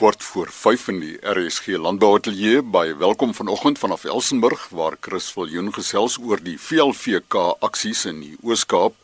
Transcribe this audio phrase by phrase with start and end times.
[0.00, 2.62] kwart voor 5 in die RSG Landbouateljee.
[2.62, 8.38] Baie welkom vanoggend vanaf Elsenburg waar Chris Viljoen gesels oor die VLVK aksies in die
[8.40, 8.94] Oos-Kaap,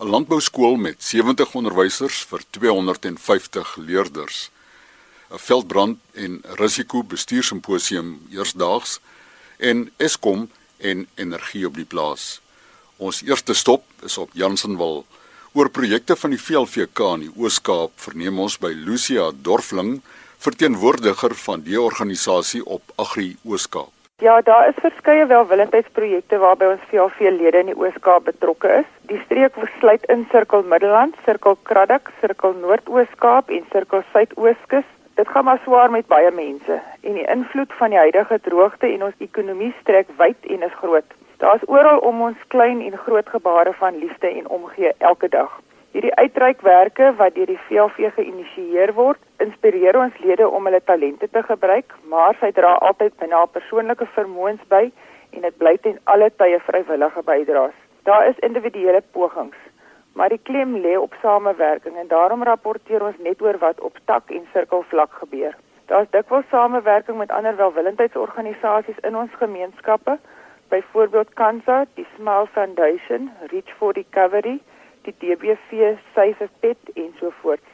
[0.00, 4.50] 'n landbouskool met 70 onderwysers vir 250 leerders.
[5.30, 9.00] 'n Veldbrand en risiko bestuursimposium eersdaags
[9.58, 12.40] en Eskom en energie op die plaas.
[12.96, 15.06] Ons eerste stop is op Jansenwil.
[15.52, 20.00] Oor projekte van die VLVK in die Oos-Kaap verneem ons by Lucia Dorfling
[20.38, 23.90] verteenwoordiger van die organisasie op Agri Ooskaap.
[24.18, 28.88] Ja, daar is verskeie welwillendheidsprojekte waarby ons VLV-lede in die Ooskaap betrokke is.
[29.10, 34.86] Die streek sluit in Sirkel Middelland, Sirkel Kraddock, Sirkel Noord-Ooskaap en Sirkel Suidooskus.
[35.14, 39.02] Dit gaan maar swaar met baie mense en die invloed van die huidige droogte en
[39.10, 41.14] ons ekonomie strek wyd en is groot.
[41.42, 45.50] Daar's oral om ons klein en groot gebare van liefde en omgee elke dag.
[45.96, 51.42] Hierdie uitreikwerke wat deur die VLV geïnisieer word, inspireer ons lede om hulle talente te
[51.46, 54.82] gebruik, maar sy dra altyd binne haar persoonlike vermoëns by
[55.32, 57.80] en dit bly ten alle tye vrywillige bydraes.
[58.04, 59.56] Daar is individuele pogings,
[60.12, 64.28] maar die klem lê op samewerking en daarom rapporteer ons net oor wat op tak
[64.28, 65.56] en sirkelvlak gebeur.
[65.88, 70.18] Daar is dikwels samewerking met ander welwillendheidsorganisasies in ons gemeenskappe,
[70.68, 74.58] byvoorbeeld Kansa, die Smile Foundation, Reach for Recovery,
[75.08, 77.64] die DBV, Save Pet en so voort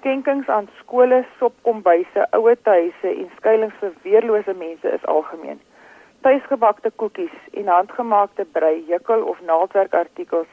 [0.00, 5.60] skenkings aan skole, sopkombuise, ouetehuise en skuilings vir weerlose mense is algemeen.
[6.24, 10.48] Tuisgebakte koekies en handgemaakte brei, jukkel of naaldwerkartikels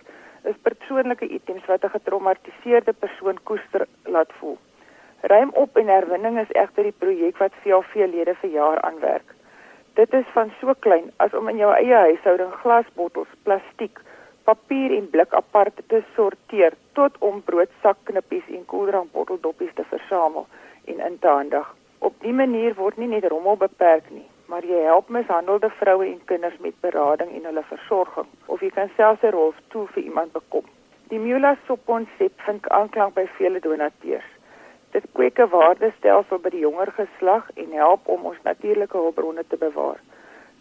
[0.51, 4.57] is persoonlike items wat 'n getraumatiseerde persoon koester laat voel.
[5.31, 9.35] Ruim op en herwinning is egter die projek wat VLV-lede vir jaar aanwerk.
[9.93, 13.99] Dit is van so klein as om in jou eie huishouding glasbottels, plastiek,
[14.47, 20.47] papier en blik apart te sorteer tot om broodsakknippies en koeldrankbotteldoppies te versamel
[20.91, 21.67] en in te handig.
[21.99, 26.21] Op dië manier word nie net rommel beperk nie, maar jy help mishandelde vroue en
[26.31, 30.63] kinders met berading en hulle versorging of jy kan selfs 'n rolstoel vir iemand bekom.
[31.11, 34.31] Die Mula sop konsep vind aanklank by vele donateurs.
[34.91, 39.57] Dit kweek 'n waardestelsel by die jonger geslag en help om ons natuurlike hulpbronne te
[39.57, 39.99] bewaar.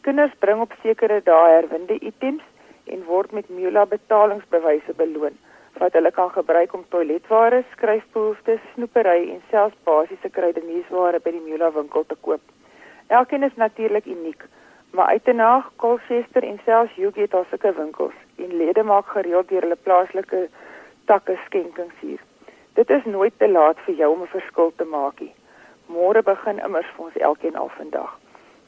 [0.01, 2.43] Kinders bring op sekere dae herwinde items
[2.87, 5.37] en word met Mula betalingsbewyse beloon
[5.79, 11.69] wat hulle kan gebruik om toiletware, skryfbehoeftes, snoepery en selfs basiese kruideniersware by die Mula
[11.75, 12.41] winkel te koop.
[13.13, 14.47] Elkeen is natuurlik uniek,
[14.91, 19.67] maar uitenaag Colchester en selfs Yugi het al sulke winkels en lede maak gereeld deur
[19.67, 20.47] hulle plaaslike
[21.05, 22.23] takke skenkings hier.
[22.75, 25.35] Dit is nooit te laat vir jou om 'n verskil te maak nie.
[25.87, 28.19] Môre begin immers vir ons elkeen al vandag.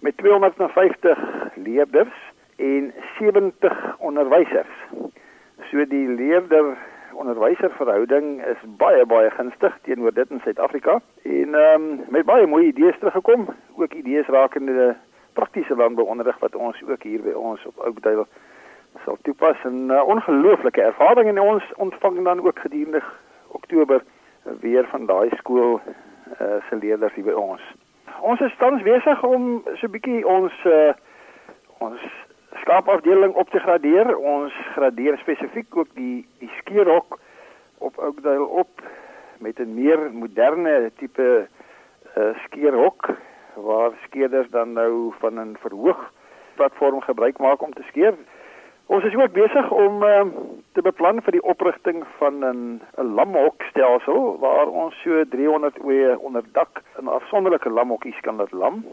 [0.00, 1.18] met 250
[1.54, 2.16] leerders
[2.56, 4.74] en 70 onderwysers.
[5.70, 6.76] So die leerder
[7.12, 12.46] onderwyser verhouding is baie baie gunstig teenoor dit in Suid-Afrika en ehm um, met baie
[12.46, 14.96] mooi idees teruggekom, ook idees rakende
[15.36, 18.26] praktiese landbouonderrig wat ons ook hier by ons op Oakdale
[19.04, 23.02] sal toepas en uh, ongelooflike ervaring en ons ontvang dan ook gedurende
[23.48, 24.04] Oktober
[24.60, 27.62] weer van daai skool uh, se leerders hier by ons.
[28.20, 30.92] Ons is tans besig om so 'n bietjie ons uh,
[31.78, 32.00] ons
[32.62, 34.16] skaapafdeling op te gradeer.
[34.16, 37.18] Ons gradeer spesifiek ook die die skeerhok
[37.78, 38.82] op Oakdale op
[39.38, 41.46] met 'n meer moderne tipe
[42.16, 43.10] uh, skeerhok
[43.56, 46.12] waar skeerders dan nou van 'n verhoog
[46.54, 48.14] platform gebruik maak om te skeer.
[48.86, 50.20] Ons is ook besig om uh,
[50.72, 56.44] te beplan vir die oprigting van 'n 'n lamhokstelsel waar ons so 300 oeye onder
[56.52, 58.84] dak in afsonderlike lamhokkies kan laat lam.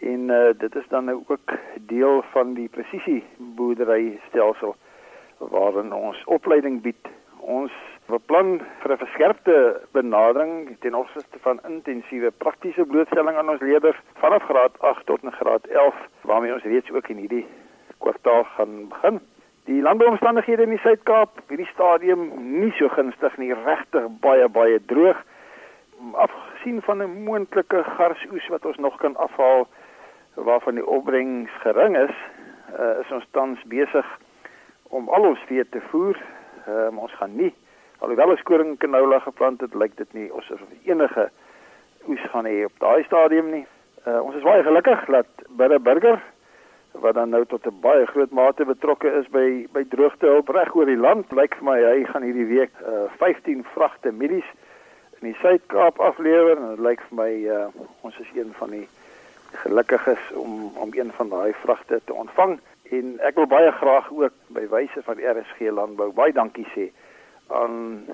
[0.00, 4.74] En uh, dit is dan nou ook deel van die presisie boerdery stelsel
[5.38, 7.08] waarin ons opleiding bied.
[7.44, 7.72] Ons
[8.08, 14.42] beplan vir 'n verskerpte benadering ten opsigte van intensiewe praktiese blootstelling aan ons leerders vanaf
[14.42, 17.46] graad 8 tot en graad 11 waarmee ons reeds ook in hierdie
[17.98, 19.20] kwartaal gaan begin.
[19.64, 22.30] Die landbouomstandighede in die Suid-Kaap, hierdie stadium
[22.60, 25.20] nie so gunstig nie, regtig baie baie droog.
[26.12, 29.68] Afgesien van 'n moontlike garsoes wat ons nog kan afhaal
[30.34, 32.16] waarvan die opbrengs gering is,
[32.78, 34.06] uh, is ons tans besig
[34.88, 36.16] om al ons vee te voer.
[36.68, 37.52] Um, ons gaan nie
[38.04, 41.28] alhoewel ons koring canola geplant het, lyk dit nie ons of enige
[42.10, 43.64] oes gaan hê op daai stadium nie.
[44.04, 46.20] Uh, ons is baie gelukkig dat Bidde Burger
[47.02, 50.86] wat dan nou tot 'n baie groot mate betrokke is by by droogtehulp reg oor
[50.86, 51.32] die land.
[51.32, 54.50] Lyk vir my hy gaan hierdie week uh, 15 vragte mielies
[55.20, 57.66] in die Suid-Kaap aflewer en dit lyk vir my uh,
[58.02, 58.88] ons is een van die
[59.64, 62.58] gelukkiges om om een van daai vragte te ontvang
[62.92, 66.90] en ek wil baie graag ook by wyse van RSG landbou baie dankie sê
[67.52, 68.04] aan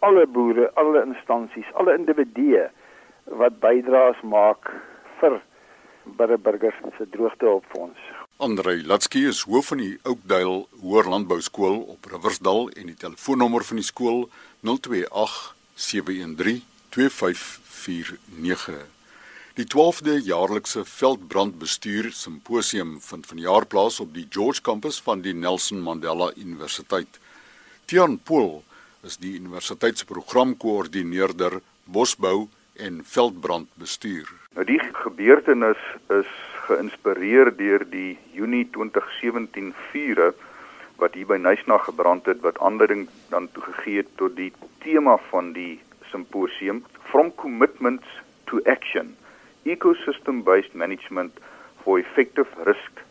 [0.00, 2.68] alle boere, alle instansies, alle individue
[3.40, 4.70] wat bydraes maak
[5.20, 5.40] vir
[6.40, 8.00] burgers se droogtehulpfonds.
[8.40, 13.66] Andre Latsky is hoof van die Oakdale Hoër Landbou Skool op Riversdal en die telefoonnommer
[13.68, 14.30] van die skool
[14.64, 16.62] 028 713
[16.96, 18.99] 2549.
[19.58, 25.80] Die 12de jaarlikse veldbrandbestuur simposium vind vanjaar plaas op die George kampus van die Nelson
[25.82, 27.18] Mandela Universiteit.
[27.90, 28.62] Tian Pool
[29.02, 32.46] is die universiteit se programkoördineerder bosbou
[32.78, 34.30] en veldbrandbestuur.
[34.54, 35.82] Nou die gebeurtenis
[36.14, 36.30] is
[36.68, 40.30] geïnspireer deur die Junie 2017 vure
[41.02, 44.52] wat hier by Nysna gebrand het wat aanleiding dan toe gegee het tot die
[44.86, 45.80] tema van die
[46.12, 48.06] simposium From Commitments
[48.46, 49.16] to Action:
[49.64, 51.32] Ecosystem Based Management
[51.82, 53.04] for Effective Risk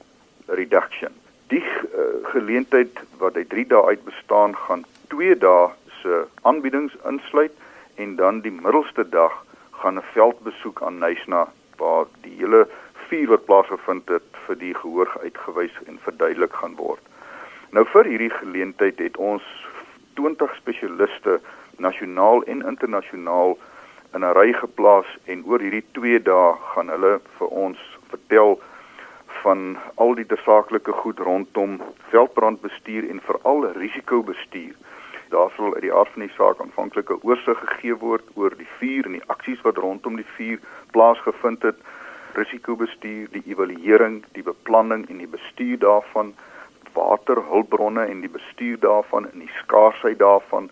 [0.48, 1.14] Reduction.
[1.48, 5.70] Die uh, geleentheid wat hy 3 dae uit bestaan gaan 2 dae
[6.02, 7.54] se aanbiedings insluit
[7.96, 9.34] en dan die middelste dag
[9.82, 11.48] gaan 'n veldbesoek aan Nysna
[11.78, 12.68] waar die hele
[13.10, 17.02] vuur wat plaasgevind het vir die gehoor uitgewys en verduidelik gaan word.
[17.72, 19.44] Nou vir hierdie geleentheid het ons
[20.14, 21.40] 20 spesialiste
[21.78, 23.58] nasionaal en internasionaal
[24.14, 27.80] in 'n ry geplaas en oor hierdie 2 dae gaan hulle vir ons
[28.12, 28.60] vertel
[29.44, 34.74] van al die tersaaklike goed rondom veldbrandbestuur en veral risikobestuur.
[35.30, 39.06] Daar sal uit die aard van die saak aanvanklike oorsig gegee word oor die vuur
[39.06, 40.60] en die aksies wat rondom die vuur
[40.92, 41.78] plaasgevind het,
[42.34, 46.34] risikobestuur, die evaluering, die beplanning en die bestuur daarvan,
[46.98, 50.70] waterhulpbronne en die bestuur daarvan en die skaarsheid daarvan,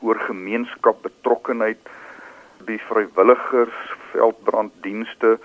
[0.00, 1.78] oor gemeenskap betrokkenheid,
[2.66, 3.78] die vrywilligers,
[4.12, 5.38] veldbranddienste,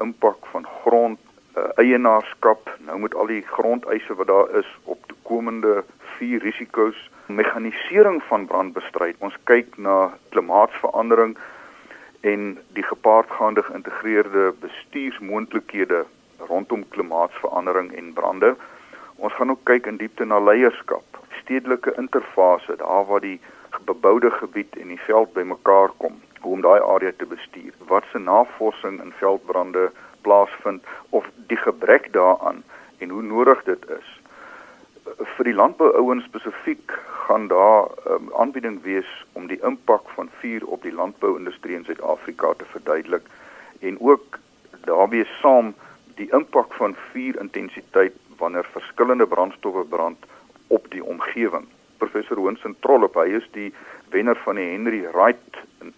[0.00, 1.18] impak van grond
[1.56, 5.84] uh, eienaarskap, nou met al die grondeise wat daar is op toekomende
[6.16, 9.16] vier risiko's meganisering van brandbestryd.
[9.18, 11.36] Ons kyk na klimaatsverandering
[12.20, 16.04] en die gepaardgaande geïntegreerde bestuursmoontlikhede
[16.48, 18.54] rondom klimaatsverandering en brande.
[19.16, 21.04] Ons gaan ook kyk in diepte na leierskap,
[21.42, 23.40] stedelike interfase, daar waar die
[23.84, 27.72] beboude gebied en die veld bymekaar kom, om daai area te bestuur.
[27.86, 29.90] Wat se navorsing in veldbrande
[30.20, 32.62] plaasvind of die gebrek daaraan
[32.98, 34.20] en hoe nodig dit is
[35.18, 36.92] vir die landbououens spesifiek
[37.26, 41.84] gaan daar 'n um, aanbieding wees om die impak van vuur op die landbouindustrie in
[41.84, 43.26] Suid-Afrika te verduidelik
[43.80, 44.38] en ook
[44.84, 45.74] daarmee saam
[46.14, 50.18] die impak van vuurintensiteit wanneer verskillende brandstowwe brand
[50.66, 51.66] op die omgewing.
[51.96, 53.74] Professor Hoensen Trollop, hy is die
[54.08, 55.49] wenner van die Henry Wright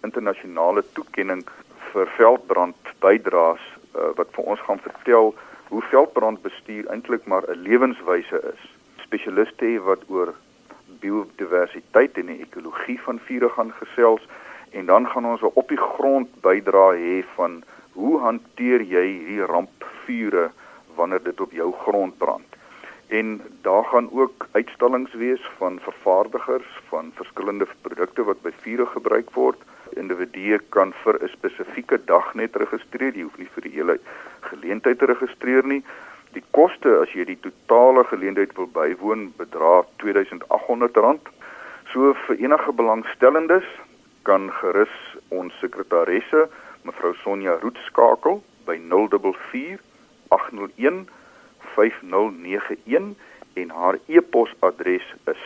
[0.03, 1.45] internasionale toekenning
[1.93, 5.35] vir veldbrand bydraes uh, wat vir ons gaan vertel
[5.69, 8.63] hoe veldbrandbestuur eintlik maar 'n lewenswyse is
[9.03, 10.35] spesialiste wat oor
[11.01, 14.25] biodiversiteit en die ekologie van vure gaan gesels
[14.71, 20.49] en dan gaan ons op die grond bydra hê van hoe hanteer jy hierdie rampvure
[20.97, 22.57] wanneer dit op jou grond brand.
[23.09, 29.35] En daar gaan ook uitstallings wees van vervaardigers van verskillende produkte wat by vure gebruik
[29.37, 29.59] word.
[29.97, 33.99] Individue kan vir 'n spesifieke dag net registreer, jy hoef nie vir die hele
[34.41, 35.83] geleentheid te registreer nie.
[36.33, 41.29] Die koste as jy die totale geleentheid wil bywoon bedra R2800.
[41.93, 43.65] So vir enige belangstellendes
[44.23, 44.95] kan gerus
[45.29, 46.49] ons sekretaresse
[46.85, 49.79] mevrou Sonja Roet skakel by 044
[50.29, 51.09] 801
[51.75, 53.15] 5091
[53.55, 55.43] en haar e-posadres is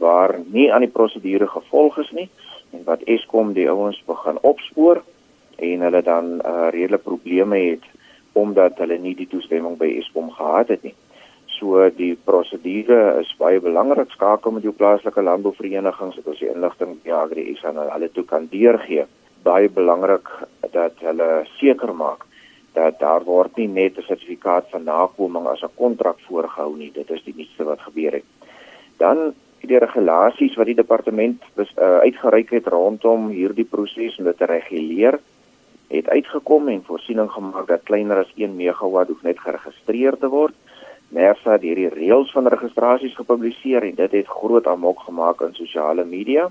[0.00, 2.28] waar nie aan die prosedure gevolg is nie
[2.72, 5.02] en wat Eskom die ouens begin opspoor
[5.62, 7.84] en hulle dan uh, redelike probleme het
[8.32, 10.94] omdat hulle nie die toestemming by Eskom gehad het nie.
[11.58, 16.96] So die prosedure is baie belangrik skakel met jou plaaslike landbouverenigings dat ons die inligting
[17.04, 19.04] ja agri is aan hulle toe kan deurgee.
[19.42, 20.28] Baie belangrik
[20.70, 22.26] dat hulle seker maak
[22.72, 26.92] dat daar word nie net 'n sertifikaat van nakoming as 'n kontrak voorgehou nie.
[26.92, 28.24] Dit is die nuutste wat gebeur het.
[28.96, 34.38] Dan die regulasies wat die departement bes, uh, uitgereik het rondom hierdie proses om dit
[34.38, 35.20] te reguleer
[35.92, 40.54] het uitgekom en voorsiening gemaak dat kleiner as 1 megawatt hoef net geregistreer te word.
[41.12, 46.04] NERSA het hierdie reëls van registrasies gepubliseer en dit het groot amok gemaak in sosiale
[46.04, 46.50] media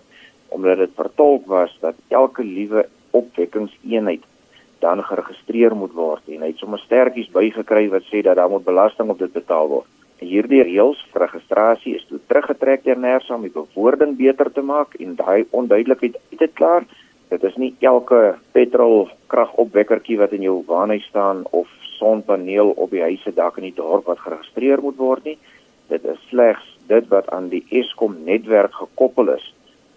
[0.52, 4.24] omdat dit vertolk was dat elke liewe opwekkingseenheid
[4.82, 8.66] dan geregistreer moet word en hy het sommer sterkies bygekry wat sê dat daar moet
[8.66, 9.90] belasting op dit betaal word.
[10.22, 14.66] En hierdie reëls vir registrasie is toe teruggetrek deur NERSA om die bewoording beter te
[14.66, 16.86] maak en daai onduidelikheid uit te klaar.
[17.32, 23.06] Dit is nie elke petrol kragopwekkertjie wat in jou woonhuis staan of sonpaneel op die
[23.06, 25.38] huise dak in die dorp wat geregistreer moet word nie.
[25.94, 29.46] Dit is slegs dit wat aan die Eskom netwerk gekoppel is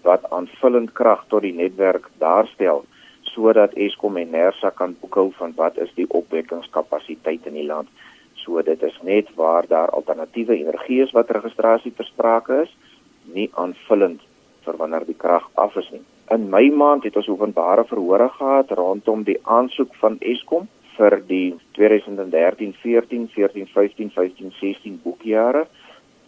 [0.05, 2.85] wat aanvullend krag tot die netwerk daarstel
[3.35, 7.89] sodat Eskom en Nersa kan boekhou van wat is die opwekkingskapasiteit in die land.
[8.45, 12.73] So dit is net waar daar alternatiewe energie is wat registrasie ter sprake is,
[13.25, 14.23] nie aanvullend
[14.65, 16.05] vir wanneer die krag af is nie.
[16.33, 21.55] In Mei maand het ons openbare verhore gehad rondom die aansoek van Eskom vir die
[21.77, 25.65] 2013, 14, 14, 15, 15, 16 boekjare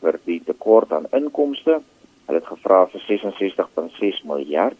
[0.02, 1.80] vir die tekort aan inkomste.
[2.26, 4.78] Hulle het gevra vir 66.6 miljard.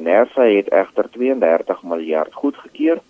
[0.00, 3.00] Nersa het egter 32 miljard goedgekeur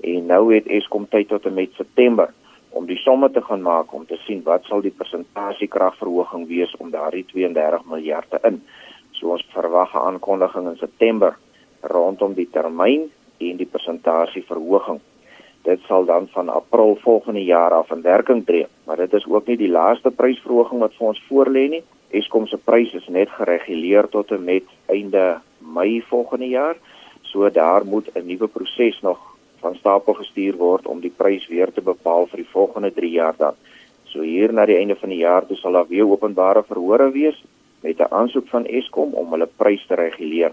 [0.00, 2.34] en nou het Eskom tyd tot en met September
[2.70, 6.74] om die somme te gaan maak om te sien wat sal die persentasie kragverhoging wees
[6.78, 8.60] om daardie 32 miljard te in.
[9.16, 11.38] So ons verwag 'n aankondiging in September
[11.80, 15.00] rondom die termyn en die persentasie verhoging
[15.62, 18.66] dit sal dan van April volgende jaar af in werking tree.
[18.84, 21.82] Maar dit is ook nie die laaste prysverhoging wat vir ons voorlê nie.
[22.10, 26.76] Eskom se prys is net gereguleer tot en met einde Mei volgende jaar.
[27.22, 29.18] So daar moet 'n nuwe proses nog
[29.60, 33.34] van stapel gestuur word om die prys weer te bepaal vir die volgende 3 jaar
[33.36, 33.54] dan.
[34.04, 37.44] So hier na die einde van die jaar, sal daar weer openbare verhore wees
[37.80, 40.52] met 'n aansoek van Eskom om hulle prys te reguleer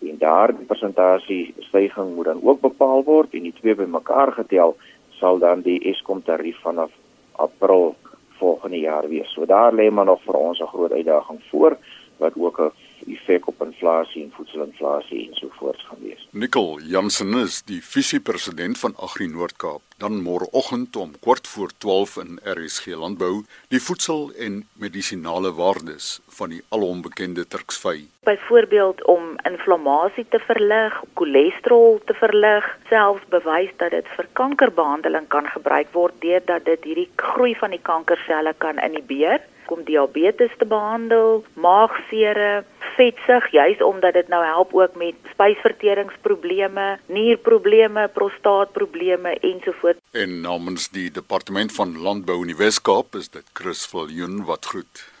[0.00, 4.76] en daardie persentasie stygings moet dan ook bepaal word en die twee bymekaar getel
[5.18, 6.90] sal dan die Eskom tarief vanaf
[7.32, 7.94] April
[8.38, 9.32] volgende jaar wees.
[9.32, 11.76] So daar lê maar nog vir ons 'n groot uitdaging voor
[12.16, 12.72] wat ook 'n
[13.14, 16.26] effek op inflasie en voedselinflasie en so voort gaan wees.
[16.30, 19.82] Nicole Jansen is die visiepresident van Agri Noord-Kaap.
[19.96, 26.52] Dan môreoggend om kort voor 12 in RSG Landbou die voedsel en medisinale waardes van
[26.52, 28.04] die alom bekende Turksvy.
[28.28, 35.48] Byvoorbeeld om inflammasie te verlig, cholesterol te verlig, selfs bewys dat dit vir kankerbehandeling kan
[35.54, 41.44] gebruik word deurdat dit hierdie groei van die kankerselle kan inhibeer om diabetes te behandel,
[41.54, 42.64] maagsere,
[42.96, 50.00] vetsug juis omdat dit nou help ook met spysverteringsprobleme, nierprobleme, prostaatprobleme ensovoorts.
[50.10, 55.15] En namens die departement van landbou in die Wes-Kaap is dit Chris Viljoen wat groet.